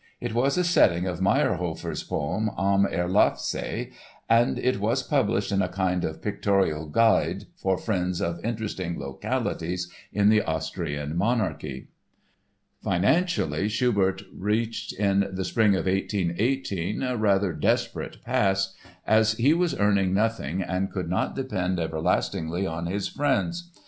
It 0.19 0.33
was 0.33 0.57
a 0.57 0.63
setting 0.63 1.05
of 1.05 1.19
Mayrhofer's 1.21 2.01
poem 2.03 2.49
Am 2.57 2.85
Erlafsee 2.87 3.91
and 4.27 4.57
it 4.57 4.79
was 4.79 5.03
published 5.03 5.51
in 5.51 5.61
a 5.61 5.67
kind 5.69 6.03
of 6.03 6.23
pictorial 6.23 6.87
guide 6.87 7.45
"For 7.55 7.77
Friends 7.77 8.19
of 8.19 8.43
Interesting 8.43 8.97
Localities 8.99 9.91
in 10.11 10.29
the 10.29 10.41
Austrian 10.41 11.15
Monarchy." 11.15 11.89
Financially, 12.83 13.69
Schubert 13.69 14.23
reached 14.35 14.91
in 14.91 15.29
the 15.33 15.45
spring 15.45 15.75
of 15.75 15.85
1818 15.85 17.03
a 17.03 17.15
rather 17.15 17.53
desperate 17.53 18.23
pass, 18.25 18.73
as 19.05 19.33
he 19.33 19.53
was 19.53 19.79
earning 19.79 20.15
nothing 20.15 20.63
and 20.63 20.91
could 20.91 21.11
not 21.11 21.35
depend 21.35 21.79
everlastingly 21.79 22.65
on 22.65 22.87
his 22.87 23.07
friends. 23.07 23.69